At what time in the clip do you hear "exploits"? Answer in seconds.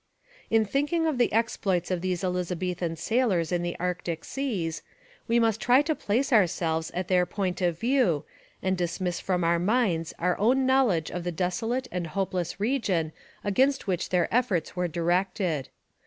1.31-1.91